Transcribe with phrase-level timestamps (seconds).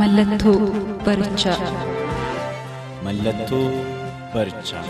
[0.00, 0.60] Mallattoo
[1.06, 1.56] barichaa.
[3.04, 3.66] Mallattoo
[4.34, 4.84] barichaa.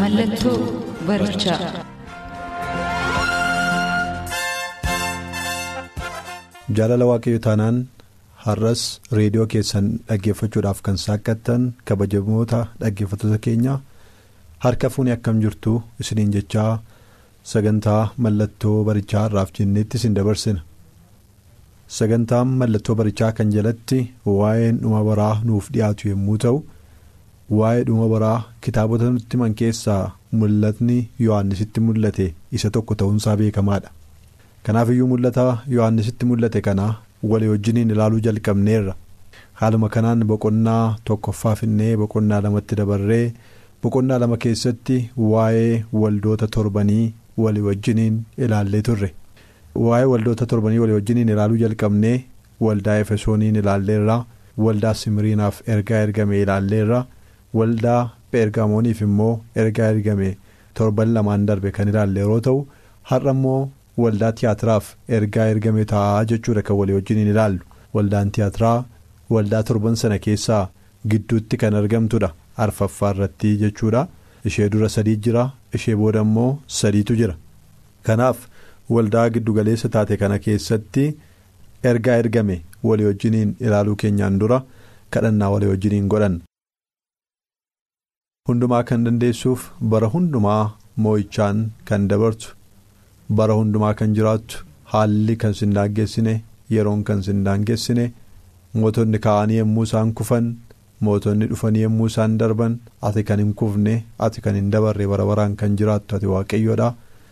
[0.00, 0.58] Mallattoo
[1.08, 1.60] barichaa.
[6.76, 7.78] Jaalala waaqayyo taanaan
[8.46, 8.82] har'as
[9.18, 13.74] reediyoo keessan dhaggeeffachuudhaaf kan saaqqattan kabajamoota dhaggeeffattoota keenya
[14.66, 15.72] harka fuuni akkam jirtu
[16.04, 16.72] isiniin jechaa
[17.52, 20.60] sagantaa mallattoo barichaa har'aaf jenneetti isin dabarsina.
[21.98, 23.98] Sagantaan mallattoo barichaa kan jalatti
[24.38, 26.58] waa'een dhuma baraa nuuf dhiyaatu yommuu ta'u
[27.58, 30.02] waa'ee dhuma baraa kitaabota nutti himan keessaa
[30.42, 32.26] mul'atni yohannisitti mul'ate
[32.58, 33.90] isa tokko ta'uunsaa beekamaadha
[34.68, 35.46] kanaaf iyyuu mul'ata
[35.76, 36.86] yohannisitti mul'ate kana
[37.30, 38.94] walii wajjiniin ilaaluu jalqabneerra
[39.62, 43.24] haaluma kanaan boqonnaa tokkoffaa finnee boqonnaa lamatti dabarree
[43.82, 44.98] boqonnaa lama keessatti
[45.32, 47.04] waa'ee waldoota torbanii
[47.42, 49.10] walii wajjiniin ilaallee turre.
[49.86, 52.16] Waa'ee waldoota torbanii walii wajjiniin ilaaluu jalqabnee
[52.66, 54.16] waldaa efesooniin ilaalleerra
[54.64, 57.00] waldaa simiriinaaf ergaa ergame ilaalleerra
[57.58, 59.32] waldaa peergaamooniif immoo
[59.64, 60.30] ergaa ergame
[60.80, 62.58] torban lamaan darbe kan ilaalle yeroo ta'u
[63.12, 63.60] har'a immoo
[64.04, 67.60] waldaa tiyaatiraaf ergaa ergame taa'aa jechuudha kan walii wajjiniin ilaallu.
[67.94, 68.84] Waldaan tiyaatiraa
[69.34, 70.68] waldaa torban sana keessaa
[71.10, 72.28] gidduutti kan argamtudha.
[72.64, 74.02] Arfaffaa irratti jechuudha.
[74.48, 75.42] Ishee dura sadii jira
[75.78, 77.34] ishee booda immoo sadiitu jira.
[78.06, 78.38] Kanaaf.
[78.96, 81.04] Waldaa giddugaleessa taate kana keessatti
[81.90, 82.56] ergaa ergame
[82.90, 84.58] walii wajjiniin ilaaluu keenyaan dura
[85.16, 86.40] kadhannaa walii wajjiniin godhanna.
[88.48, 90.62] hundumaa kan dandeessuuf bara hundumaa
[91.04, 91.58] moo'ichaan
[91.90, 92.54] kan dabartu
[93.40, 94.64] bara hundumaa kan jiraattu
[94.94, 96.32] haalli kan sin daangeessine
[96.76, 98.06] yeroon kan sin daangeessine
[98.80, 100.48] mootonni ka'anii yommuu isaan kufan
[101.08, 102.74] mootonni dhufanii yommuu isaan darban
[103.10, 103.94] ati kan hin kufne
[104.26, 106.88] ati kan hin dabarre bara baraan kan jiraattu ati waaqayyoodha.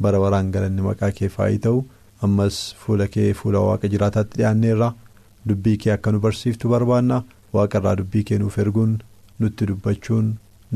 [0.07, 1.79] Bara baraan galanni maqaa kee faayii ta'u
[2.27, 4.89] ammas fuula kee fuula waaqa jiraataatti dhiyaanneerra
[5.49, 7.19] dubbii kee akka nu barsiiftu barbaanna
[7.59, 8.93] waaqarraa dubbii kee nuuf erguun
[9.41, 10.29] nutti dubbachuun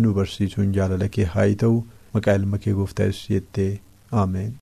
[0.02, 1.78] nu barsiisuun jaalala kee haayii ta'u
[2.16, 3.70] maqaa ilma kee gooftaa yesuus jettee
[4.24, 4.52] ameen.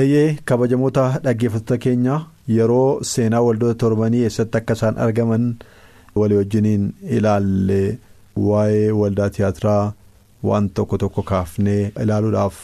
[0.00, 2.14] eeyyee kabajamoota dhaggeeffattoota keenya
[2.56, 5.44] yeroo seenaa waldoota torbanii eessatti akka isaan argaman
[6.20, 6.86] walii wajjiniin
[7.16, 7.80] ilaalle
[8.46, 9.84] waa'ee waldaa tiyaatiraa.
[10.48, 12.56] Waan tokko tokko kaafnee ilaaluudhaaf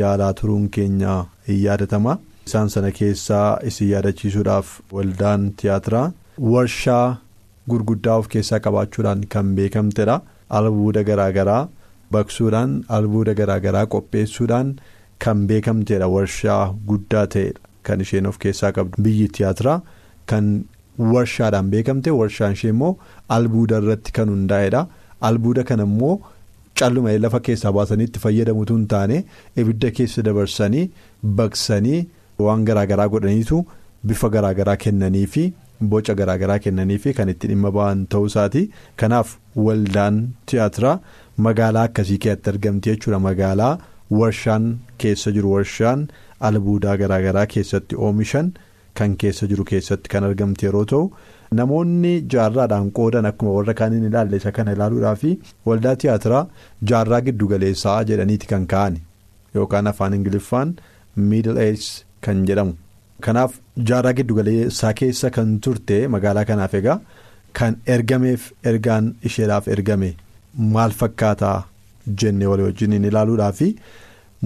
[0.00, 1.14] yaalaa turuun keenya
[1.48, 6.06] hin yaadatama isaan sana keessaa isin yaadachiisuudhaaf waldaan tiyaatiraa
[6.54, 7.04] warshaa
[7.70, 10.16] gurguddaa of keessaa qabaachuudhaan kan beekamtedha.
[10.58, 11.68] Albuuda garaagaraa
[12.14, 14.72] baqsuudhaan albuuda garaagaraa qopheessuudhaan
[15.24, 17.60] kan beekamtedha warshaa guddaa ta'edha.
[17.86, 19.78] Kan isheen of keessaa qabdu biyyi tiyaatiraa
[20.32, 20.50] kan
[21.14, 22.92] warshaadhaan beekamte warshaan ishee immoo
[23.36, 24.82] albuuda irratti kan hundaa'edha.
[25.28, 26.14] Albuuda kana immoo.
[26.80, 29.18] Calluma lafa keessaa baasanii itti fayyadamutu hin taane
[29.62, 30.84] ibidda keessa dabarsanii
[31.40, 32.00] baqsanii
[32.46, 33.58] waan garaagaraa godhaniitu
[34.10, 35.44] bifa garaagaraa kennanii fi
[35.92, 38.62] boca garaagaraa kennanii fi kan itti dhimma ba'an ta'uu isaati
[39.02, 40.20] kanaaf waldaan
[40.52, 40.96] tiyaatiraa
[41.46, 43.72] magaalaa akkasii keessatti argamti jechuudha magaalaa
[44.20, 44.66] warshaan
[45.04, 46.06] keessa jiru warshaan
[46.48, 48.50] albuudaa garaagaraa keessatti oomishan
[49.00, 51.04] kan keessa jiru keessatti kan argamti yeroo ta'u.
[51.58, 55.22] Namoonni jaarraadhaan qoodan akkuma warra kaaniin ilaalle isa kana ilaaluudhaaf
[55.68, 56.44] waldaa tiyaatiraa
[56.90, 58.94] jaarraa giddugaleessaa jedhaniiti kan ka'an
[59.56, 60.74] yookaan afaan ingiliffaan
[61.30, 61.82] miidil eej
[62.26, 62.74] kan jedhamu
[63.26, 63.52] kanaaf
[63.90, 66.98] jaarraa giddugaleessaa keessa kan turte magaalaa kanaaf egaa
[67.58, 70.10] kan ergameef ergaan isheedhaaf ergame
[70.76, 71.58] maal fakkaataa
[72.22, 73.60] jenne walii wajjiniin ilaaluudhaaf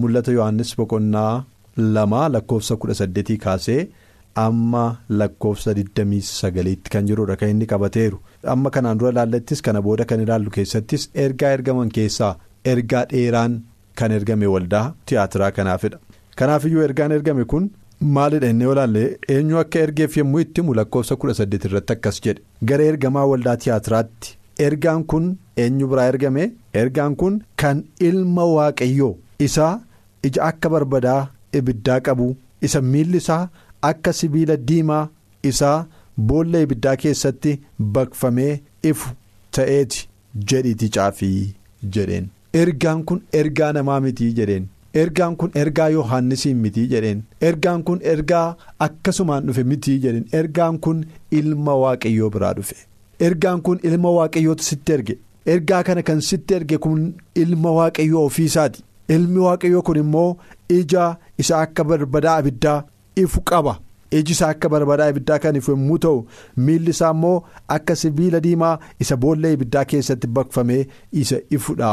[0.01, 1.31] mul'ata yohannis boqonnaa
[1.95, 3.81] lama lakkoofsa kudha saddeetii kaasee.
[4.45, 4.83] Amma
[5.19, 8.19] lakkoofsa 29tti kan jirudha kan inni qabateeru.
[8.53, 12.33] Amma kanaan dura ilaallattis kana booda kan ilaallu keessattis ergaa ergaman keessaa
[12.73, 13.57] ergaa dheeraan
[14.01, 15.97] kan ergame waldaa tiyaatiraa kanaafidha
[16.41, 17.69] kanaafiyyuu ergaan ergame kun
[18.17, 19.03] maalidha inni olaalle
[19.35, 22.41] eenyu akka ergeef yommuu itti himu lakkoofsa 18 irratti akkas jedhe.
[22.69, 24.37] Gara ergamaa waldaa tiyaatiraatti
[24.69, 25.31] ergaan kun
[25.65, 26.43] eenyu biraa ergame?
[26.81, 29.13] Ergaan kun kan ilma waaqayyoo
[29.47, 29.73] isaa
[30.29, 31.21] ija akka barbadaa
[31.59, 32.35] ibiddaa qabu
[32.69, 33.43] isa miilli isaa.
[33.91, 35.03] Akka sibiila diimaa
[35.51, 35.77] isaa
[36.31, 37.59] boolla ibiddaa keessatti
[37.97, 38.53] baqfamee
[38.91, 39.09] ifu
[39.57, 40.07] ta'eeti
[40.51, 41.53] jedhiiti caafii
[41.97, 42.27] jedheen.
[42.63, 44.65] Ergaan kun ergaa namaa mitii jedheen.
[45.03, 47.23] Ergaan kun ergaa yohaannisiin mitii jedheen.
[47.49, 48.55] Ergaan kun ergaa
[48.85, 50.25] akkasumaan dhufe mitii jedheen.
[50.39, 51.05] Ergaan kun
[51.39, 52.75] ilma waaqayyoo biraa dhufe.
[53.27, 55.17] Ergaan kun ilma waaqayyootu sitti erge.
[55.53, 57.03] Ergaa kana kan sitti erge kun
[57.35, 58.83] ilma waaqayyoo ofiisaati.
[59.15, 60.37] Ilmi waaqayyoo kun immoo
[60.79, 61.05] ija
[61.43, 62.83] isa akka barbadaa abiddaa
[63.23, 63.75] ifu qaba.
[64.17, 66.19] iji isaa akka barbadaa ibiddaa kan ifu yommuu ta'u
[66.67, 67.37] miilli isaa immoo
[67.75, 68.75] akka sibiila diimaa
[69.05, 70.81] isa boolla ibiddaa keessatti baqfamee
[71.21, 71.89] isa ifudha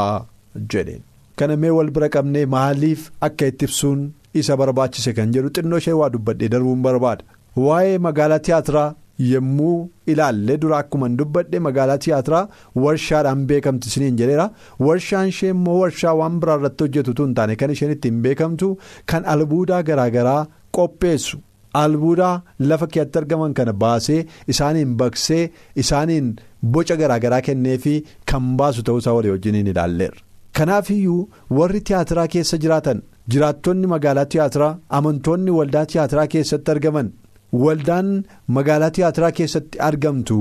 [0.73, 1.01] jedheen.
[1.39, 4.05] kana mee wal bira qabnee maaliif akka itti ibsuun
[4.43, 7.23] isa barbaachise kan jedhu xinnoo ishee waa dubbadhee darbuun barbaada.
[7.65, 8.87] waa'ee magaalaa tiyaatiraa
[9.31, 9.75] yommuu
[10.11, 12.47] ilaalle dura akkuma dubbadhe magaalaa tiyaatiraa
[12.83, 14.47] warshaadhaan beekamti isiniin jedheera
[14.87, 18.69] warshaan ishee immoo warshaa waan biraa irratti hojjetutu hin taane kan isheen ittiin beekamtu
[19.13, 20.41] kan albuudaa garaagaraa
[20.77, 21.37] qopheessu.
[21.83, 22.35] albuudaa
[22.69, 24.19] lafa keetti argaman kana baasee
[24.51, 25.39] isaaniin baqsee
[25.81, 26.27] isaaniin
[26.75, 27.93] boca garaagaraa kennee fi
[28.31, 30.19] kan baasu ta'uusaa walii wajjiniin ilaalleerra.
[30.57, 31.19] kanaaf iyyuu
[31.57, 33.01] warri tiyaatiraa keessa jiraatan
[33.33, 37.09] jiraattonni magaalaa tiyaatiraa amantoonni waldaa tiyaatiraa keessatti argaman
[37.63, 38.13] waldaan
[38.59, 40.37] magaalaa tiyaatiraa keessatti argamtu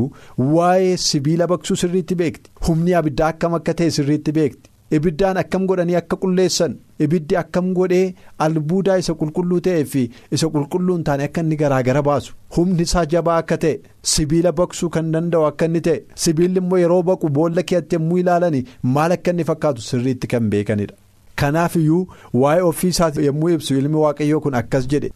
[0.54, 4.70] waa'ee sibiila baqsuu sirriitti beekti humni abiddaa akkam akka ta'e sirriitti beekti.
[4.96, 8.14] Ibiddaan akkam godhanii akka qulleessan ibiddi akkam godhee
[8.46, 10.02] albuudaa isa qulqulluu ta'ee fi
[10.38, 13.78] isa qulqulluu hin taane akka inni garaagara baasu humni isaa jabaa akka ta'e
[14.14, 18.64] sibiila baqsuu kan danda'u akka inni ta'e sibiilli immoo yeroo baqu boolla keetti yommuu ilaalanii
[18.98, 20.94] maal akka inni fakkaatu sirriitti kan beekanidha.
[21.40, 22.02] kanaaf iyyuu
[22.42, 25.10] waa'ee ofiisaa yommuu ibsu ilmi waaqayyoo kun akkas jedhe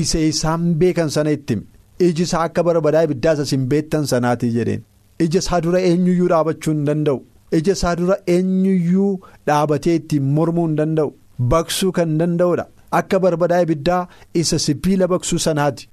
[0.00, 1.56] isa isaan beekan sana itti
[2.08, 4.82] iji isaa akka barbadaa ibiddaa isa hin beektan sanaatii jedheen
[5.28, 7.20] ija isaa dura eenyuyyuu dhaabachuu hin danda'u.
[7.52, 9.12] Ija isaa dura eenyuyyuu
[9.46, 11.12] dhaabatee ittiin mormuu hin danda'u
[11.54, 12.66] baqsuu kan danda'udha
[13.00, 14.02] akka barbadaa ibiddaa
[14.34, 15.88] isa sibiila baqsuu sanaati.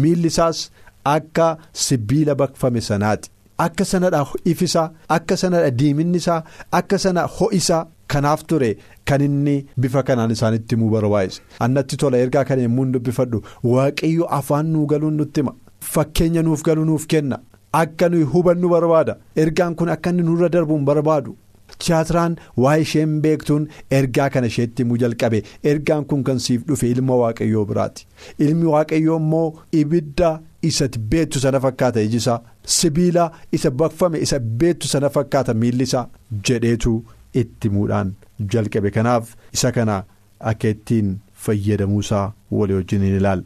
[0.00, 0.58] Miilli isaas
[1.04, 3.30] akka sibiila baqfame sanaati.
[3.66, 6.42] Akka sanadha ifisaa akka sanadha diiminni isaa
[6.80, 8.68] akka sana ho'isaa kanaaf ture
[9.10, 13.42] kan inni bifa kanaan isaanitti himuu barbaachise annatti tola ergaa kana yommuu dubbifadhu.
[13.64, 15.54] Waaqayyo afaan nuu galuun nutti hima.
[15.94, 17.38] Fakkeenya nuuf galuu nuuf kenna.
[17.72, 19.16] Akka nuyi hubannu barbaada.
[19.36, 21.36] Ergaan kun akka inni nurra darbuun barbaadu.
[21.78, 23.68] Tiyaatiraan waa'ee isheen beektuun
[23.98, 25.42] ergaa kana isheetti himuu jalqabe.
[25.72, 28.06] Ergaan kun kan siif dhufe ilma waaqayyoo biraati.
[28.38, 30.30] Ilmi waaqayyoo immoo ibidda
[30.70, 32.40] isatti beektu sana fakkaata ijisaa
[32.78, 36.08] sibiila isa baqfame isa beektu sana fakkaata miillisaa
[36.48, 36.96] jedheetu
[37.34, 38.12] itti himuudhaan
[38.54, 38.90] jalqabe.
[38.90, 40.02] Kanaaf isa kana
[40.40, 41.16] akka ittiin
[41.46, 43.44] fayyadamuusaa walii wajjin hin ilaalla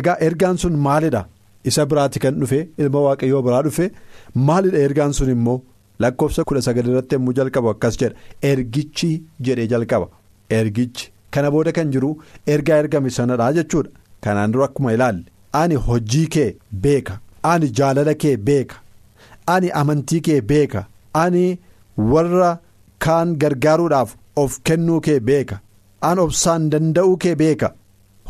[0.00, 1.24] egaa ergaan sun maalidha.
[1.70, 3.84] Isa biraatti kan dhufe ilma waaqayyoo biraa dhufe
[4.48, 5.58] maalidha ergaan sun immoo
[6.04, 8.14] lakkoofsa kudha sagal irratti yommuu jalqabu akkas jedha.
[8.50, 9.10] Ergichi
[9.46, 10.08] jedhee jalqaba.
[10.58, 12.10] Ergichi kana booda kan jiru
[12.54, 13.90] ergaa ergame sanadha jechuudha.
[14.22, 15.24] Kanaan dura akkuma ilaalle
[15.60, 16.56] ani hojii kee
[16.86, 17.18] beeka.
[17.42, 18.76] Ani jaalala kee beeka.
[19.54, 20.86] Ani amantii kee beeka.
[21.22, 21.44] Ani
[22.12, 22.50] warra
[23.04, 25.60] kaan gargaaruudhaaf of kennuu kee beeka.
[26.08, 27.72] Ani obsaan danda'uu kee beeka.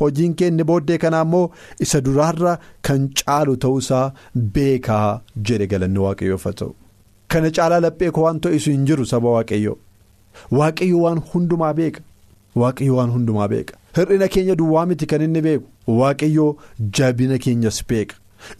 [0.00, 1.44] Hojiin kee inni booddee kanaa immoo
[1.86, 2.54] isa duraarra
[2.88, 4.04] kan caalu ta'uusaa
[4.58, 6.74] beekaa jedhe galanni waaqayyoof haa ta'u.
[7.28, 9.76] Kana caalaa laphee koo waan to'isu hin jiru saba waaqayyoo.
[10.58, 12.00] Waaqayyo waan hundumaa beeka.
[12.62, 13.75] Waaqayyo waan hundumaa beeka.
[13.96, 15.66] Hir'ina keenya duwwaa miti kan inni beeku.
[16.00, 16.50] Waaqayyoo
[16.99, 18.16] jabina keenyas beeka.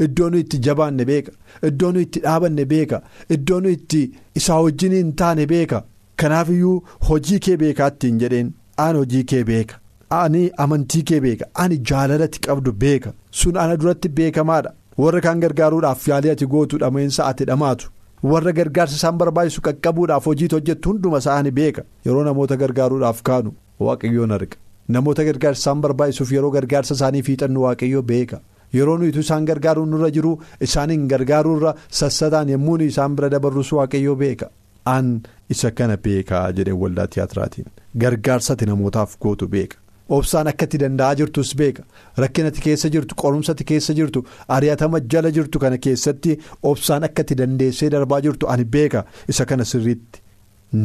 [0.07, 1.33] Iddoo nu itti jabaanne beeka.
[1.69, 3.03] Iddoo nu itti dhaabanne beeka.
[3.37, 4.03] Iddoo nu itti
[4.41, 5.83] isaa wajjin hin taane beeka.
[6.17, 8.53] Kanaaf iyyuu hojii kee beekaatti hin jedheen.
[8.85, 9.79] Aan hojii kee beeka.
[10.19, 13.13] Ani amantii kee beeka ani jaalalatti qabdu beeka.
[13.31, 14.73] Sun ana duratti beekamaadha.
[15.03, 17.91] Warra kaan gargaaruudhaaf yaalii ati gootu dhameensa ati dhamaatu.
[18.33, 21.83] Warra gargaarsa isaan barbaachisu qaqqabuudhaaf hojiitu hojjettu hunduma isaanii beeka.
[22.07, 23.53] Yeroo namoota gargaaruudhaaf kaanu
[23.87, 24.57] waaqayyoon arga.
[24.89, 28.41] Namoota gargaarsa isaan barbaachisuuf yeroo gargaarsa isaanii fiixannu waaqayyoo beeka.
[28.79, 30.33] Yeroo nuyi isaan gargaaruun nurra jiru
[30.69, 34.51] isaaniin gargaaruurra sassataan yommuu isaan bira dabarrus waaqayyoo beeka.
[34.85, 35.11] An
[35.55, 37.67] isa kana beekaa jedhee waldaa tiyaatiraatiin
[38.05, 39.77] gargaarsati namootaaf gootu beeka.
[40.17, 41.83] Obsaan akkatti danda'aa jirtus beeka.
[42.23, 44.25] Rakkinati keessa jirtu qorumsati keessa jirtu
[44.57, 46.39] ari'atama jala jirtu kana keessatti
[46.71, 49.05] obsaan akkatti dandeessee darbaa jirtu ani beeka.
[49.29, 50.21] Isa kana sirriitti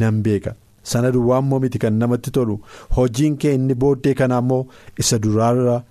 [0.02, 0.54] nan beeka.
[0.84, 2.60] Sana duwwaa immoo miti kan namatti tolu.
[2.98, 4.62] Hojiin kee inni booddee kanaa immoo
[5.04, 5.82] isa duraarra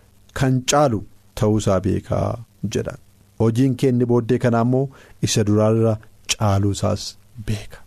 [0.40, 1.02] kan caalu
[1.40, 2.38] ta'uusaa beekaa
[2.76, 2.94] jedha
[3.40, 4.86] hojiin kee inni booddee kanaa immoo
[5.28, 5.96] isa duraarra
[6.36, 7.04] caaluusaas
[7.50, 7.78] beeka.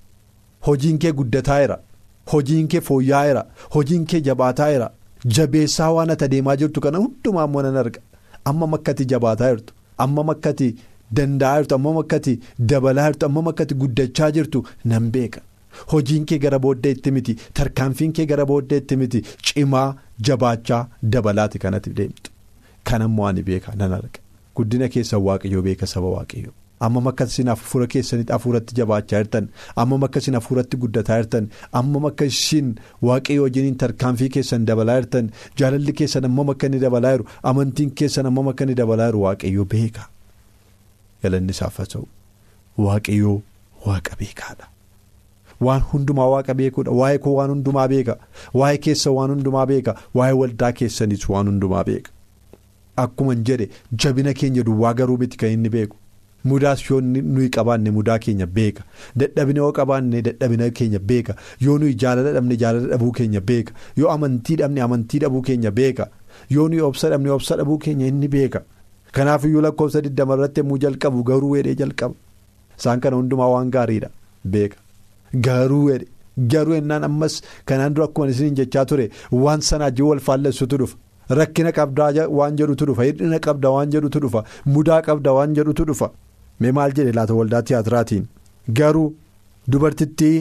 [0.67, 1.77] Hojiin kee guddataa'eera
[2.33, 3.43] hojiin kee fooyya'eera
[3.75, 4.89] hojiin kee jabaataa'eera.
[5.25, 7.99] Jabeessaa waan ati adeemaa jirtu kana hundumaa immoo nan arga.
[8.45, 10.69] Amma makkatti jabaataa jirtu amma makkatti
[11.19, 12.39] danda'aa jirtu amma makkatti
[12.73, 15.41] dabalaa jirtu amma makkatti guddachaa jirtu nan beeka.
[15.91, 19.87] Hojiin kee gara booddeetti miti tarkaanfiin kee gara booddeetti miti cimaa
[20.29, 22.31] jabaachaa dabalaati kanatti deemtu.
[22.83, 24.19] Kan ammoo ani beeka nan arga.
[24.55, 29.49] Guddina keessa waaqayyoo beeka saba waaqayyoo Ammam akka isin hafuura keessanitti hafuuratti jabaachaa jirtan.
[29.75, 31.49] Ammam akka isin hafuuratti guddataa jirtan.
[31.81, 32.69] Ammam akka isin
[33.09, 35.29] waaqayyo wajjiniin tarkaanfii keessan dabalaa jirtan.
[35.59, 37.25] Jaalalli keessan ammam akka inni dabalaa jiru.
[37.43, 39.21] Amantiin keessan ammam akka inni dabalaa jiru.
[39.27, 40.07] Waaqayyo beeka.
[41.23, 42.05] Galanni isaaf ta'u.
[42.87, 43.33] Waaqayyo
[43.85, 44.65] waaqa beekaadha.
[45.67, 48.15] Waan hundumaa waaqa beekuudha waa'ee koo waan hundumaa beeka.
[48.59, 49.95] Waa'ee keessa waan hundumaa beeka.
[50.15, 52.11] Waa'ee waldaa keessanis waan hundumaa beeka.
[53.03, 55.95] Akkuma jedhe jabina keenya duwwaa garuu miti kan inni beeku.
[56.45, 58.83] Mudaas yoo nuyi qabaanne mudaa keenya beeka.
[59.15, 61.35] Dadhabina yoo qabaanne dadhabina keenya beeka.
[61.59, 63.73] Yoo nuyi jaalala dhabne jaalala dhabuu keenya beeka.
[63.97, 66.07] Yoo amantii dhabne amantii dhabuu keenya beeka.
[66.49, 68.61] Yoo nuyi obsa dhabne obsa dhabuu keenya inni beeka.
[69.11, 72.13] Kanaaf iyyuu lakkoofsa digdama irratti yommuu jalqabu garuu hedhee jalqaba.
[72.79, 74.09] Isaan kana hundumaa waan gaariidha.
[74.45, 74.77] Beeka.
[75.33, 80.19] Garuu hedhe garuu ennaan ammas kanaan dura akkuma isin jechaa ture waan sanaa jiru wal
[80.27, 80.97] faallessutu dhufa.
[81.29, 83.03] Rakkina qabdaa waan jedhutu dhufa.
[83.03, 84.43] Hir'ina qabda waan jedhutu dhufa.
[84.65, 86.09] Mudaa qabda waan jedhutu dhufa
[86.59, 88.25] mee maal jedhe laata waldaa tiyaatiraatiin
[88.79, 89.07] garuu
[89.71, 90.37] dubartittii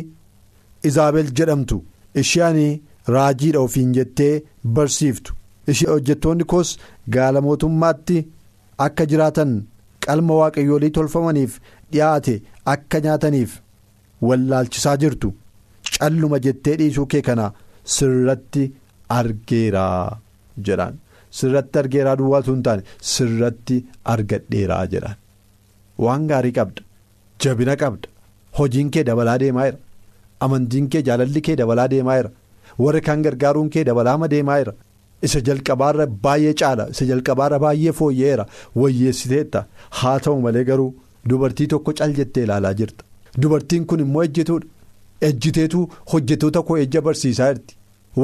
[0.91, 1.79] izaabel jedhamtu
[2.23, 2.61] isheen
[3.15, 4.35] raajiidha ofiin jettee
[4.77, 5.35] barsiiftu.
[5.73, 6.71] Ishee hojjettoonni koos
[7.15, 8.19] gaala mootummaatti
[8.87, 9.51] akka jiraatan
[10.07, 11.59] qalma waaqayyoolii tolfamaniif
[11.93, 12.35] dhiyaate
[12.75, 13.59] akka nyaataniif
[14.29, 15.35] wallaalchisaa jirtu.
[15.99, 17.53] Calluma jettee dhiisuu kee kana
[17.97, 18.65] sirratti
[19.19, 19.87] argeera.
[20.67, 20.95] jedhaan.
[21.39, 22.83] Sirratti argeeraa duwwaatu hin taane
[23.15, 23.77] sirratti
[24.15, 25.17] argadheeraa jedhaan
[26.07, 26.83] waan gaarii qabda
[27.45, 28.09] jabina qabda
[28.59, 29.79] hojiin kee dabalaa deemaa jira
[30.47, 32.31] amantiin kee jaalalli kee dabalaa deemaa jira
[32.85, 34.75] warra kaan gargaaruun kee dabalaama deemaa jira.
[35.27, 38.45] Isa jalqabaarra baay'ee caala isa jalqabaarra baay'ee fooyya'eera
[38.83, 39.65] wayyeessiteetta
[40.01, 40.91] haa ta'u malee garuu
[41.31, 43.05] dubartii tokko cal jettee ilaalaa jirta.
[43.43, 44.67] Dubartiin kun immoo ejjituudha
[45.29, 45.81] ejjiteetu
[46.13, 47.75] hojjetoota koo ejja barsiisaa jirti.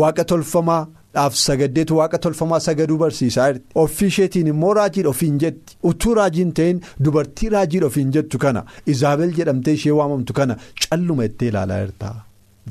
[0.01, 0.83] Waaqa tolfamaa.
[1.15, 5.77] Dhaaf sagaddeetu waaqa tolfamaa sagaduu barsiisaa jirti ofii isheetiin immoo raajiidha ofiin jetti.
[5.91, 11.49] Utuu raajiin ta'in dubartii raajiidha ofiin jettu kana izaabel jedhamtee ishee waamamtu kana calluma ittee
[11.53, 12.13] ilaalaa jirta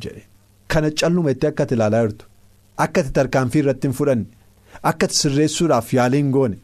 [0.05, 0.23] jedhe.
[0.67, 2.25] Kana calluma ittee akka ati ilaalaa jirtu
[2.88, 4.25] akka ati tarkaanfii irratti hin fudhanne.
[4.91, 6.57] Akka ati sirreessuudhaaf yaaliin goone.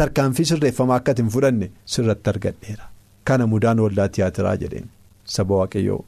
[0.00, 2.88] Tarkaanfii sirreeffamaa akka ati hin fudhanne sirratti argadheera.
[3.24, 4.88] Kana mudaan waldaa tiyaatiraa jedheen.
[5.36, 6.02] Saba waaqayyoo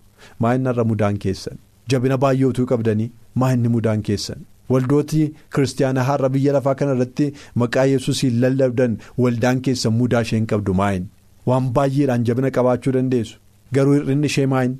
[0.44, 1.58] maa inni irra mudaan keessan?
[1.90, 3.10] Jabina baay'ee utuu qabdanii?
[3.40, 4.40] Maa inni mudaan keessan.
[4.72, 5.22] Waldooti
[5.54, 7.26] kiristaanaa har'a biyya lafaa kana irratti
[7.62, 11.06] maqaa yesuusiin lallabdan waldaan keessan mudaa isheen qabdu maayin
[11.50, 13.38] waan baay'eedhaan jabina qabaachuu dandeessu.
[13.74, 14.74] Garuu hir'inni ishee maayin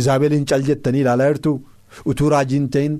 [0.00, 1.52] izaabeliin cal jettanii ilaalaa jirtu.
[2.10, 2.94] Utuu raajiin ta'in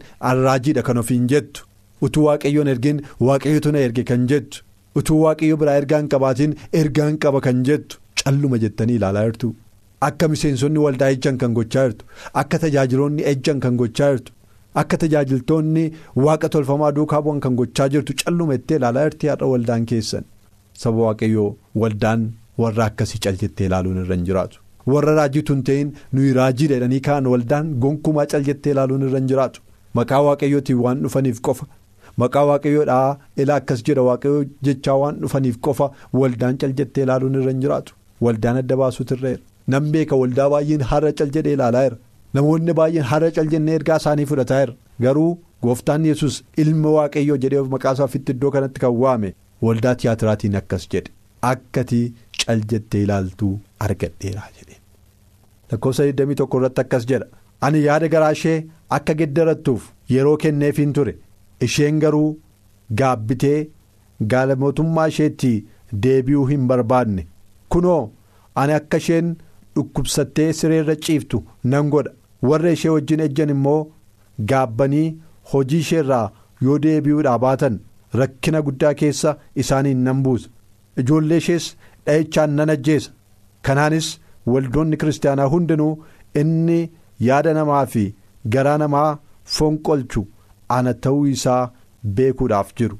[0.47, 1.67] raajiidha kan ofiin jettu.
[2.07, 4.65] Utuu waaqayyoon ergin waaqayyotu na erge kan jettu.
[4.99, 7.99] Utuu waaqayyo biraa ergaan qabaatiin ergaan qaba kan jettu.
[8.25, 9.55] Calluma jettanii ilaalaa jirtu.
[10.09, 12.05] Akka miseensonni waldaa ejjan kan gochaa jirtu.
[12.43, 14.33] Akka tajaajiloonni ejjan kan gochaa jirtu.
[14.81, 15.85] Akka tajaajiltoonni
[16.27, 20.25] waaqa tolfamaa duukaa bu'an kan gochaa jirtu calluma ittee ilaalaa jirti har'a waldaan keessan.
[20.83, 21.49] Saba waaqayyoo
[21.83, 22.23] waldaan
[22.63, 24.61] warra akkasii cal jettee ilaaluun irra hin jiraatu.
[24.95, 29.29] Warra raajiitu hin ta'in nuyi raajii jedhanii kaan waldaan gonkumaa cal jettee ilaaluun irra hin
[29.33, 29.61] jiraatu.
[30.01, 31.67] Maqaa waaqayyootiin waan dhufaniif qofa.
[32.25, 35.91] Maqaa waaqayyoodhaa ilaa akkas jedha waaqayyoo jechaa waan dhufaniif qofa
[36.23, 37.95] waldaan cal jettee ilaaluun irra hin jiraatu.
[38.21, 39.37] Waldaan adda jira.
[39.73, 41.99] Nan beeka waldaa baay'een har'a cal jedhee ilaalaa jira.
[42.35, 44.75] Namoonni baay'een har'a cal jennee ergaa isaanii fudhataa jira
[45.07, 45.31] garuu
[45.67, 49.35] gooftaan yesus ilma waaqayyoo jedhee maqaa isaa ofitti iddoo kanatti kan waame
[49.67, 51.11] waldaa tiyaatiraatiin akkas jedhe.
[51.51, 52.01] Akkati
[52.45, 53.53] cal jettee ilaaltuu
[53.87, 54.77] argadheeraa jedhe.
[55.73, 57.27] Lakkoofsa 21 irratti akkas jedha.
[57.67, 58.57] Ani yaada garaa ishee
[58.97, 61.15] akka geddarattuuf yeroo kenneefiin ture.
[61.67, 62.39] Isheen garuu
[63.01, 63.59] gaabbitee
[64.35, 65.53] gaala mootummaa isheetti
[66.07, 67.27] deebi'uu hin barbaadne.
[67.69, 68.03] Kunoo
[68.63, 69.31] ani akka isheen
[69.77, 71.43] dhukkubsattee sireerra ciiftu
[71.75, 72.13] nan godha.
[72.51, 73.81] Warra ishee wajjin ejjan immoo
[74.53, 75.07] gaabbanii
[75.53, 76.31] hojii isheerraa
[76.67, 77.79] yoo deebi'uudhaa baatan
[78.21, 80.49] rakkina guddaa keessa isaaniin nan buusa.
[81.01, 81.67] Ijoollee ishees
[82.07, 83.11] dha'ichaan nan ajjeesa.
[83.67, 84.09] Kanaanis
[84.53, 85.93] waldoonni kiristaanaa hundinuu
[86.41, 86.81] inni
[87.29, 88.05] yaada namaa fi
[88.57, 89.11] garaa namaa
[89.59, 90.23] fonqolchu
[90.77, 91.63] ana ta'uu isaa
[92.17, 92.99] beekuudhaaf jiru.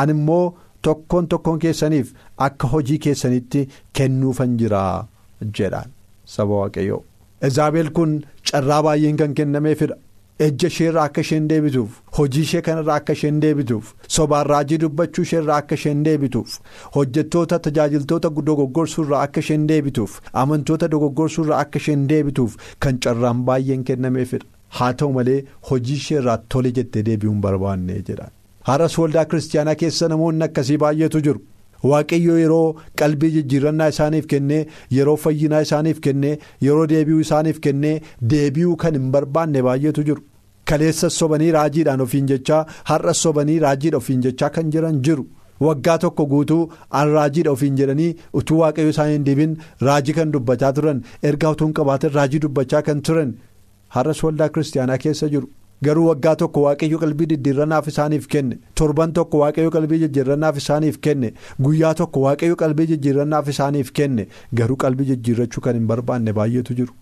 [0.00, 0.44] Ani immoo
[0.88, 2.12] tokkoon tokkoon keessaniif
[2.48, 3.68] akka hojii keessanitti
[3.98, 5.06] kennuufan jiraa
[5.58, 5.90] jedhaan.
[6.34, 7.02] Saba waaqayyoo.
[7.48, 9.96] Izaabel kun carraa baay'een kan kennameefidha.
[10.46, 15.56] Ejja isheerraa akka isheen deebituuf hojii ishee kanarraa akka isheen deebituuf sobaan raajii dubbachuu isheerraa
[15.62, 16.54] akka isheen deebituuf
[16.94, 22.56] hojjettoota tajaajiltoota dogoggorsuurraa akka isheen deebituuf amantoota dogoggorsuurraa akka isheen deebituuf
[22.86, 24.46] kan carraan baay'een kennameefidha.
[24.78, 25.38] Haa ta'u malee
[25.70, 28.32] hojii isheerraa tole jettee deebi'uu hin barbaanne jedhaan.
[28.68, 31.40] Har'as waldaa kiristaanaa keessa namoonni akkasii baay'eetu jiru.
[31.84, 34.60] Waaqayyo yeroo qalbii jijjiirannaa isaaniif kennee
[34.96, 38.00] yeroo fayyinaa isaaniif kennee yeroo deebi'uu isaaniif kennee
[38.32, 40.22] deebi'uu kan hin barbaanne baay'eetu jiru.
[40.68, 45.26] Kaleessas sobanii raajiidhaan ofiin jechaa har'as sobanii raajiidha ofiin jechaa kan jiran jiru.
[45.64, 46.62] waggaa tokko guutuu
[46.98, 49.56] an raajiidha ofiin jedhanii utuu waaqayyo isaanii hin deebiin
[49.86, 53.34] raajii kan dubbachaa turan ergaa utuu hin qabaatin raajii dubbachaa kan turan
[53.96, 55.50] har'as waldaa kiristaanaa keessa jiru.
[55.86, 61.28] Garuu waggaa tokko waaqayyo qalbii diddiirranaaf isaaniif kenne torban tokko waaqayyo qalbii jijjiirrannaaf isaaniif kenne
[61.66, 64.26] guyyaa tokko waaqayyo qalbii jijjiirrannaaf isaaniif kenne
[64.60, 66.92] garuu qalbii jijjiirrachuu kan hin barbaanne baay'eetu jiru.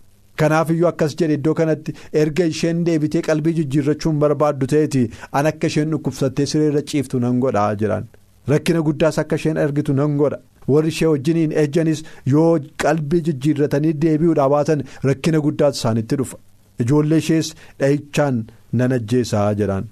[0.41, 5.01] kanaaf iyyuu akkas jedhe iddoo kanatti erga isheen deebitee qalbii jijjiirrachuu hin barbaaddu ta'eeti
[5.41, 8.07] an akka isheen dhukkubsattee sireerra ciiftu nan godhaa jedhaan
[8.53, 10.39] rakkina guddaas akka isheen argitu nan godha.
[10.73, 12.05] warri ishee wajjiniin ejjanis
[12.35, 12.53] yoo
[12.85, 16.37] qalbii jijjiirratanii deebi'uudhaa baatan rakkina guddaas isaanitti dhufa
[16.85, 17.49] ijoollee ishees
[17.81, 18.41] dhahichaan
[18.73, 19.87] nan ajjeesaa jedhaan.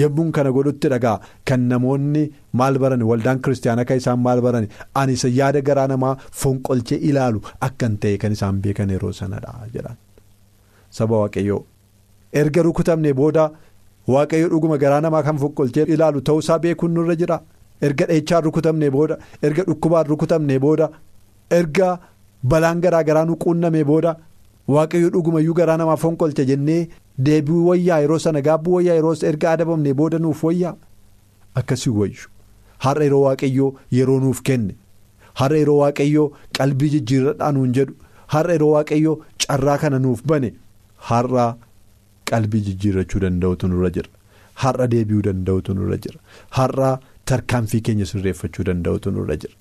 [0.00, 1.20] Yommuun kana godhutti dhagaa.
[1.48, 6.16] Kan namoonni maal baran waldaan kiristaanaa kan isaan maal baran ani isa yaada garaa namaa
[6.42, 9.96] fonqolchee ilaalu akkan ta'e kan isaan beekan yeroo sanadha jedhaan.
[10.90, 11.62] Saba waaqayyoo.
[12.40, 13.50] Erga rukutamne booda
[14.14, 17.38] waaqayyo dhuguma garaa namaa kan fonqolchee ilaalu ta'uusaa beekuun nurra jira.
[17.86, 20.86] erga dheechaan rukutamne booda erga dhukkubaan rukutamne booda
[21.58, 21.88] erga
[22.52, 24.12] balaan garaa garaa nu quunname booda
[24.74, 26.88] waaqayyo dhugumayyuu garaa namaa fonqolche jennee
[27.28, 30.74] deebii wayyaa yeroo sana gaabbuu wayyaa yeroo erga adabamne booda nuuf wayyaa?
[31.60, 32.28] Akkasii wayyu
[32.86, 34.74] har'a yeroo waaqayyoo yeroo nuuf kenne.
[35.40, 37.94] Har'a yeroo waaqayyoo qalbii jijjiirradhaa nuun jedhu.
[38.34, 40.52] Har'a yeroo waaqayyoo carraa kana nuuf bane.
[41.10, 41.46] Har'a
[42.30, 44.08] qalbii jijjiirrachuu danda'utu nurra jira.
[44.64, 46.20] Har'a deebi'uu danda'utu nurra jira.
[46.50, 46.98] Har'a.
[47.28, 49.54] tarkaanfii keenya sirreeffachuu danda'utu nurra jira.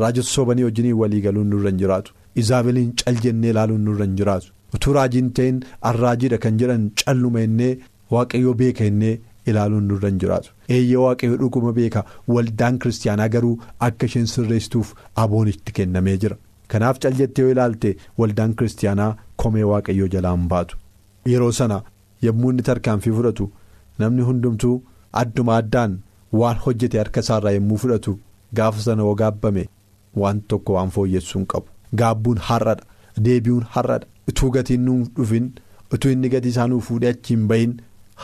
[0.00, 2.12] Raajota sobanii wajjiniin walii galuun nurra hin jiraatu
[2.42, 7.70] izaabeliin cal jennee ilaaluun nurra hin jiraatu utuu raajiin ta'in arraajiidha kan jedhan calluma innee
[8.14, 9.12] waaqayyoo beeka innee
[9.52, 12.04] ilaaluun nurra hin jiraatu eeyyee waaqayyoo dhuguma beeka.
[12.34, 13.54] Waldaan kiristaanaa garuu
[13.86, 14.90] akka isheen sirreessituuf
[15.22, 16.36] aboon itti kennamee jira.
[16.72, 19.12] Kanaaf cal jettee yoo ilaalte waldaan kiristaanaa
[19.44, 20.76] komee waaqayyoo jalaan baatu.
[21.32, 21.80] Yeroo sana
[22.26, 23.50] yommuu inni tarkaanfii fudhatu
[23.98, 24.76] namni hundumtuu
[25.24, 25.98] adduma addaan.
[26.38, 28.12] waan hojjete harka isaarraa yommuu fudhatu
[28.56, 29.62] gaafa sana yoo gaabbame
[30.22, 31.68] waan tokko waan fooyyessuu hin qabu
[32.00, 32.84] gaabbuun har'adha
[33.26, 35.46] deebi'uun har'adha utuu gatiin nuun dhufin
[35.94, 37.72] utuu inni gatii isaa nuuf fuudhee achi hin bahin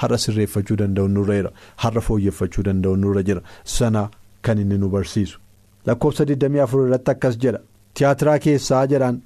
[0.01, 1.51] har'a sirreeffachuu danda'u nurra jira.
[1.83, 3.41] Har'a fooyyeffachuu danda'u nurra jira.
[3.65, 4.09] Sana
[4.43, 5.39] kan inni nu barsiisu.
[5.87, 7.61] Lakkoofsa 24 irratti akkas jedha.
[7.95, 9.21] Tiyaatiraa keessaa jedhaan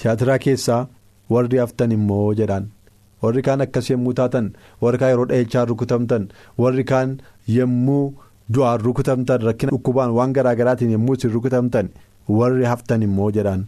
[0.00, 0.86] tiyaatiraa keessaa
[1.30, 2.66] warri haftan immoo jedhaan.
[3.24, 4.48] warri kaan akkas yommuu taatan
[4.82, 6.24] warri kaan yeroo dhahichaan rukutamtan
[6.62, 7.12] warri kaan
[7.58, 8.02] yommuu
[8.54, 11.88] du'aan rukutamtan rakkina dhukkubaan waan garaa garaatiin yommuu isin rukutamtan
[12.28, 13.64] warri haftan immoo jedhaan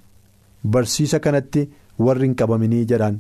[0.75, 3.19] barsiisa kanatti warri hin qabaminii jedhaan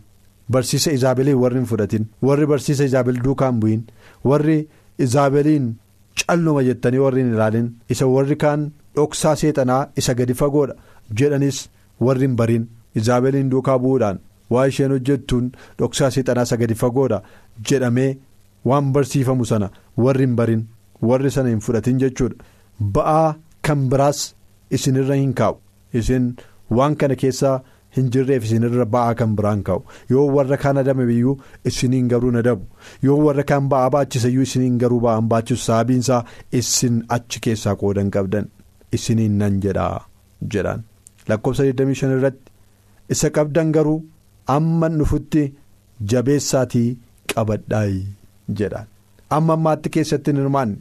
[0.53, 2.05] barsiisa izaabeliin warri hin fudhatin.
[2.22, 3.83] Warri barsiisa izaabel duukaan bu'in.
[4.25, 4.68] Warri
[4.99, 5.66] izaabeliin
[6.27, 7.66] calluma jettanii warri hin ilaalin.
[7.90, 10.75] Isa warri kaan dhoksaa seexanaa isa gadi fagoodha
[11.18, 11.59] jedhanis
[12.01, 12.68] warri hin barin.
[12.94, 14.18] Izaabeliin duukaa bu'uudhaan.
[14.51, 15.46] waa isheen hojjettuun
[15.79, 17.16] dhoksaa seexanaa isa gadi fagoodha
[17.70, 18.11] jedhamee
[18.70, 19.70] waan barsiifamu sana
[20.05, 20.62] warri hin barin.
[21.09, 22.37] Warri sana hin fudhatin jechuudha.
[22.94, 24.20] Ba'aa kan biraas
[24.70, 25.57] isinirra hin kaa'u.
[25.94, 26.24] Isin
[26.70, 27.57] waan kana keessaa
[27.96, 29.83] hin jirreef isinirra ba'aa kan biraan kaa'u.
[30.11, 31.37] Yoo warra kaan adame iyyuu
[31.70, 32.64] isiniin garuu nadabu
[33.02, 35.62] yoo warra kaan ba'aa baachisa iyyuu isiniin garuu ba'aan baachisu.
[35.68, 38.46] Sababiinsaa isin achi keessaa qoodan qabdan.
[38.92, 40.07] Isiniin nan jedhaa
[40.52, 40.83] jedhaan
[41.29, 42.52] lakkoofsa 25 irratti
[43.16, 44.02] isa qabdan garuu.
[44.55, 45.40] amma dhufutti
[46.11, 46.88] jabeessaatii
[47.33, 48.02] qabadhaayi
[48.59, 48.87] jedhaan
[49.37, 50.76] amma ammaatti keessatti hin hirmaanne.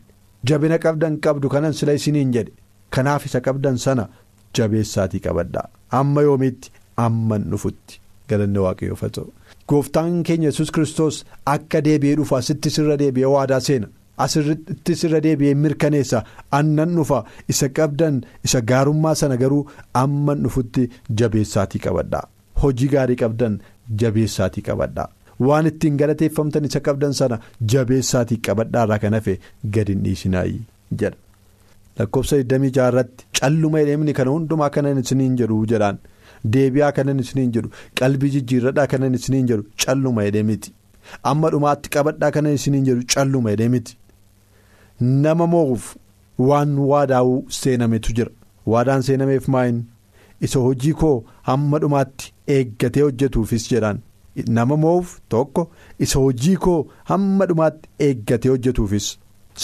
[0.49, 2.53] Jabina qabdan qabdu kanan sila isiniin jedhe
[2.97, 4.07] kanaaf isa qabdan sana
[4.57, 5.67] jabeessaatii qabadhaa
[5.99, 6.71] amma yoomiitti?
[7.05, 7.99] Amma dhufutti.
[8.29, 9.33] Galanni waaqayyoof haa ta'u
[9.69, 11.17] gooftaan keenya yesus kiristoos
[11.53, 13.87] akka deebi'ee dhufu asitti sirra deebi'ee waadaa seena.
[14.25, 16.23] Asirratti sirra deebi'ee mirkaneessa
[16.59, 17.19] annan dhufa
[17.53, 19.65] isa qabdan isa gaarummaa sana garuu
[20.03, 20.89] amma dhufutti
[21.21, 22.23] jabeessaatii qabadhaa.
[22.61, 23.55] hojii gaarii qabdan
[24.01, 25.09] jabeessaatii qabadhaa
[25.47, 27.39] waan ittiin galateeffamtan isa qabdan sana
[27.73, 29.33] jabeessaatii qabadhaarraa kan hafe
[29.77, 30.61] gadi hin dhiisinaayii
[31.01, 31.17] jedha
[31.99, 35.97] lakkoofsa 26 irratti calluma hidheemni kana hundumaa kanan isiniin jedhu jedhaan.
[36.53, 37.69] Deebi'aa kanan isiniin jedhu
[38.01, 40.73] qalbii jijjiirradhaa kanan isiniin jedhu calluma hidheemiti
[41.31, 43.97] amma dhumaatti qabadhaa kanan isiniin jedhu calluma hidheemiti
[45.25, 45.89] nama moo'uuf
[46.49, 48.31] waan waadaa'uu seenametu jira.
[48.71, 49.83] Waadaan seenameef maayin.
[50.45, 53.99] isa hojii koo hamma dhumaatti eeggatee hojjetuufis jedhaan.
[54.57, 55.63] Nama moo'uuf tokko
[56.05, 56.79] isa hojii koo
[57.11, 59.07] hamma dhumaatti eeggatee hojjetuufis.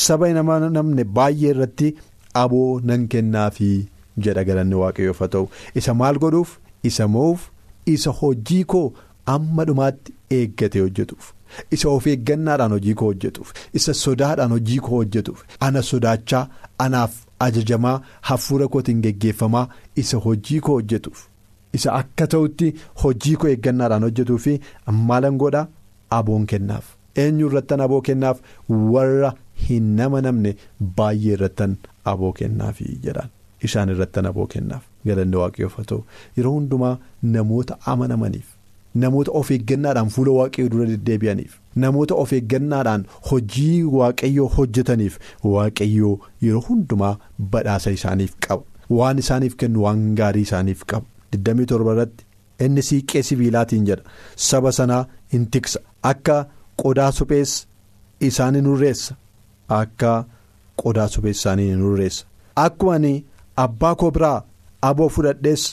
[0.03, 1.89] Saba nama namne baay'ee irratti
[2.33, 5.49] aboo nan kennaafii jedha galanni waaqayyoof haa ta'u.
[5.75, 6.57] Isa maal godhuuf?
[6.83, 7.49] Isa moo'uuf
[7.85, 8.93] isa hojii koo
[9.25, 11.31] hamma dhumaatti eeggatee hojjetuuf.
[11.71, 13.53] Isa of eeggannaadhaan hojii koo hojjetuuf.
[13.73, 15.43] Isa sodaadhaan hojii koo hojjetuuf.
[15.59, 17.11] Ana sodaachaa anaaf.
[17.43, 19.67] ajajamaa hafuura kootiin geggeeffamaa
[20.01, 21.21] isa hojii koo hojjetuuf.
[21.77, 22.67] Isa akka ta'utti
[23.03, 24.53] hojii koo eeggannaadhaan hojjetuu fi
[24.97, 25.67] maalan godhaa?
[26.17, 26.85] Aboon kennaaf.
[27.23, 28.39] Eenyu irrattan aboo kennaaf?
[28.69, 29.33] Warra
[29.69, 30.53] hin nama namne
[30.99, 31.75] baay'ee irrattan
[32.13, 33.29] aboo kennaafi jedhaan
[33.69, 36.03] isaan irratti aboo kennaaf haa ta'u
[36.37, 36.95] yeroo hundumaa
[37.35, 38.47] namoota amanamaniif
[39.03, 41.51] namoota of eeggannaadhaan fuula waaqayyoo dura deddeebi'aniif
[41.83, 45.19] namoota of eeggannaadhaan hojii waaqayyoo hojjetaniif
[45.53, 46.15] waaqayyoo
[46.47, 47.13] yeroo hundumaa
[47.55, 48.63] badhaasa isaaniif qaba
[48.99, 51.05] waan isaaniif kennu waan gaarii isaaniif qaba
[51.37, 52.25] 27 irratti
[52.65, 54.03] inni siiqqee sibiilaatiin jedha
[54.49, 55.01] saba sanaa
[55.39, 55.79] in tiksa
[56.11, 56.37] akka
[56.83, 57.53] qodaa suphees
[58.29, 59.15] isaan in hurreessa
[59.79, 60.11] akka
[60.81, 62.25] qodaa suphees isaanii in hurreessa
[62.65, 63.13] akkuma ani
[63.65, 64.37] abbaa koo biraa
[64.89, 65.63] aboo fudhadhees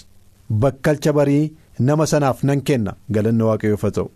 [0.64, 1.44] bakkalcha barii
[1.88, 4.08] nama sanaaf nan kenna galanni waaqayyoof haa ta'u.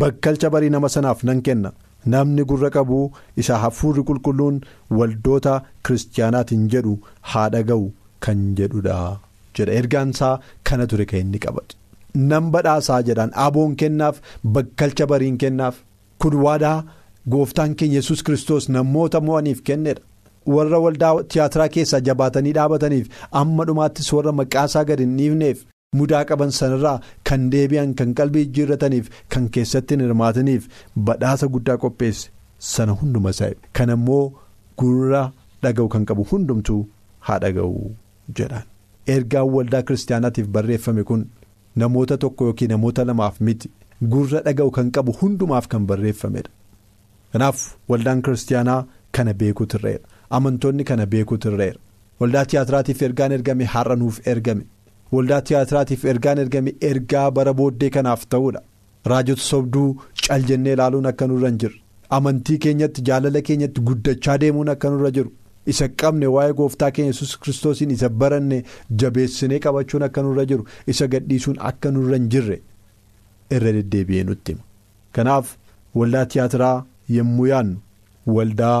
[0.00, 1.70] Bakkalcha barii nama sanaaf nan kenna.
[2.12, 2.98] Namni gurra qabu
[3.42, 4.60] isa hafuurri qulqulluun
[4.98, 5.54] waldoota
[5.88, 6.94] kiristaanaatiin jedhu
[7.32, 7.90] haa dhaga'u
[8.26, 8.96] kan jedhudha
[9.56, 9.72] jedha.
[9.80, 11.74] Ergaan isaa kana ture kan inni qabate.
[12.30, 14.16] nan badhaasaa jedhaan aboon kennaaf
[14.54, 15.76] bakkalcha bariin kennaaf.
[16.20, 16.78] Kun waadaa
[17.32, 20.02] gooftaan keenya yesus kristos namoota mo'aniif kennedha
[20.54, 23.06] warra waldaa tiyaatiraa keessaa jabaatanii dhaabataniif
[23.42, 25.64] amma dhumaattis warra maqaasaa gad hin dhiifneef
[26.00, 26.94] mudaa qaban sanarraa
[27.30, 30.68] kan deebi'an kan qalbii jijjiirrataniif kan keessatti hin hirmaataniif
[31.10, 32.30] badhaasa guddaa qopheesse
[32.74, 34.22] sana hunduma isaa kan ammoo
[34.84, 35.22] gurra
[35.66, 36.80] dhaga'u kan qabu hundumtuu
[37.28, 37.90] haa dhaga'u
[38.40, 38.66] jedhaan
[39.16, 41.22] ergaan waldaa kiristaanaatiif barreeffame kun.
[41.80, 43.68] namoota tokko yookiin namoota lamaaf miti.
[44.12, 46.50] Gurra dhaga'u kan qabu hundumaaf kan barreeffamedha
[47.32, 47.58] kanaaf
[47.92, 48.78] waldaan kiristaanaa
[49.18, 50.04] kana beekuutu irreera
[50.38, 51.78] amantoonni kana beekuutu irreera
[52.20, 54.64] waldaa tiyaatiraatiif ergaan ergame har'a nuuf ergame.
[55.12, 58.60] Waldaa tiyaatiraatiif ergaan ergame ergaa bara booddee kanaaf ta'uudha.
[59.10, 59.88] Raajota sobduu
[60.26, 61.80] cal jennee ilaaluun akka nurra hin jirre
[62.18, 65.30] amantii keenyatti jaalala keenyatti guddachaa deemuun akka nurra jiru.
[65.70, 68.56] isa qabne waa'ee gooftaa keenya yesus kiristoosiin isa baranne
[69.00, 70.64] jabeessinee qabachuun akka nurra jiru.
[70.92, 72.56] Isa gadhiisuun akka nurra hin jirre
[73.56, 74.64] irra deddeebi'ee nutti hima.
[75.12, 75.52] Kanaaf
[76.00, 76.76] waldaa tiyaatiraa
[77.16, 77.78] yommuu yaannu
[78.36, 78.78] waldaa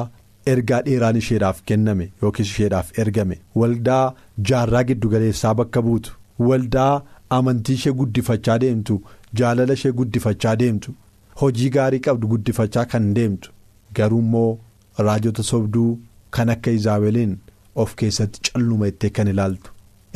[0.52, 3.38] ergaa dheeraan isheedhaaf kenname yookiis isheedhaaf ergame.
[3.54, 4.14] Waldaa
[4.50, 6.12] jaarraa giddugaleessaa bakka buutu.
[6.48, 7.02] Waldaa
[7.38, 9.00] amantii ishee guddifachaa deemtu
[9.40, 10.94] jaalala ishee guddifachaa deemtu
[11.42, 13.50] hojii gaarii qabdu guddifachaa kan deemtu.
[13.94, 14.58] Garuu immoo
[14.98, 15.98] raajota sobduu.
[16.30, 17.36] Kan akka izaabeliin
[17.74, 19.70] of keessatti calluma jettee kan ilaaltu.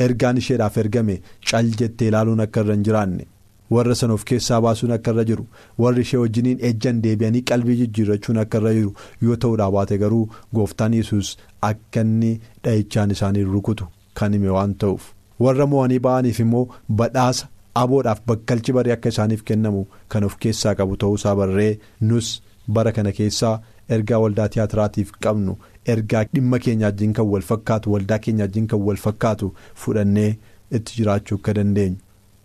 [0.05, 3.25] Ergaan isheedhaaf ergame cal jettee ilaaluun akka irra hin jiraanne
[3.71, 5.45] warra sana of keessaa baasuun akka irra jiru.
[5.79, 8.93] Warri ishee wajjiniin ejjan deebi'anii qalbii jijjiirrachuun akka irra jiru.
[9.21, 12.31] Yoo ta'uudhaa baate garuu gooftaan yesus akka inni
[12.63, 15.11] dhahichaan isaanii rukutu kan hime waan ta'uuf.
[15.39, 16.65] Warra mo'anii ba'aniif immoo
[17.03, 17.47] badhaasa
[17.83, 22.29] aboodhaaf bakkalchi barii akka isaaniif kennamu kan of keessaa qabu ta'uusaa barree nus
[22.67, 23.55] bara kana keessaa
[23.89, 25.57] ergaa waldaa tiyaatiraatiif qabnu.
[25.93, 29.49] ergaa dhimma keenya wajjin kan wal fakkaatu waldaa keenya wajjin kan wal fakkaatu
[29.81, 30.31] fudhannee
[30.77, 31.97] itti jiraachuu akka dandeenyu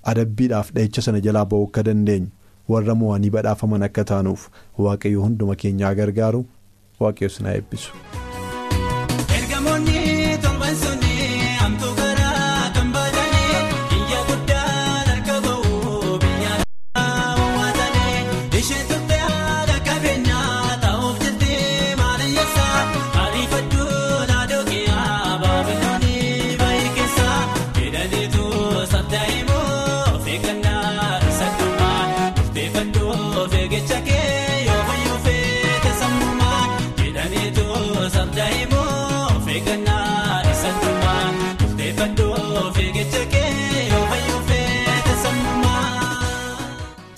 [0.05, 2.29] adabbiidhaaf dhahicha sana jalaa ba'uu akka dandeenyu
[2.69, 6.45] warra mo'anii badhaafaman akka taanuuf waaqayyo hunduma keenyaa gargaaru
[7.01, 7.93] waaqayyo sinaa eebbisu.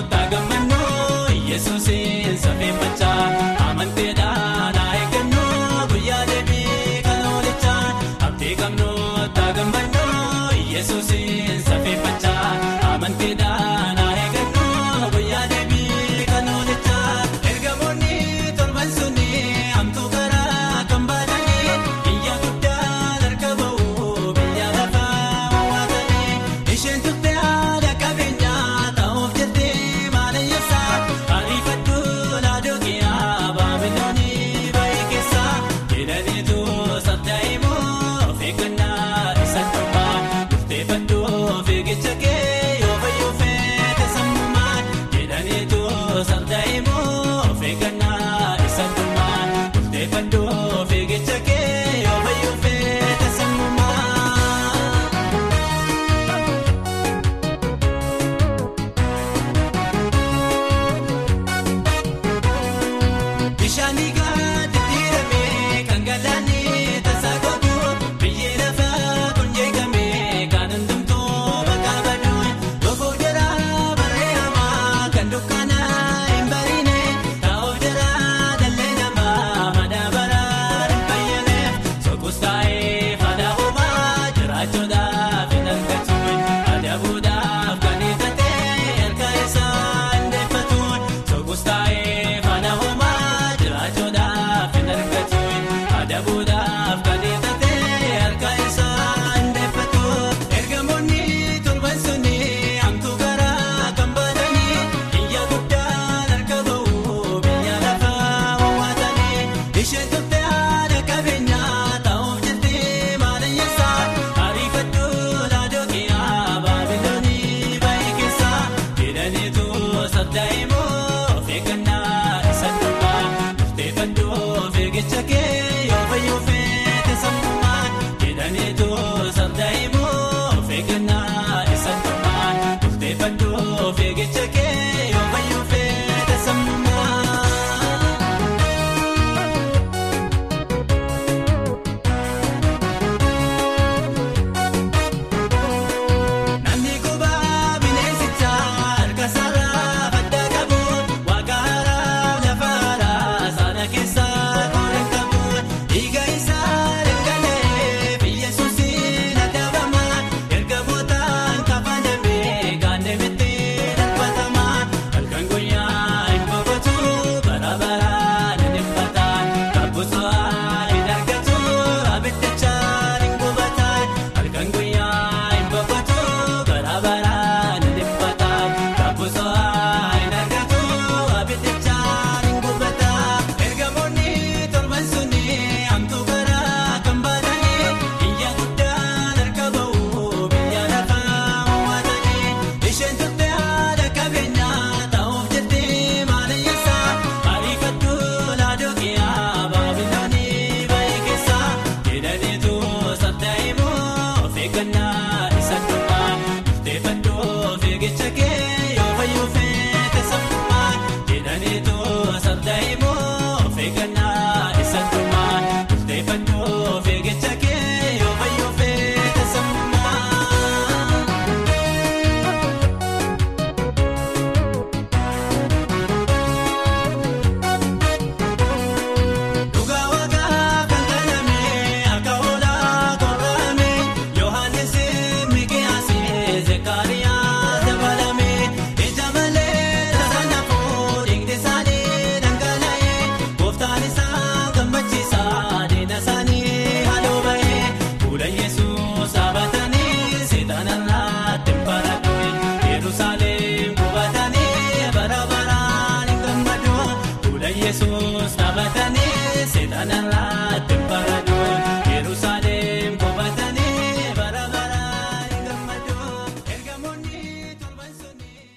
[0.00, 3.24] Namoota gammannoo Yesuus hin safee machaa
[3.70, 7.84] amanteedhaan haa eeggannoo guyyaa deebii kan oolichaa
[8.28, 12.48] abdii gamnoota gammannoo Yesuus hin safee machaa
[12.94, 13.69] amanteedhaan.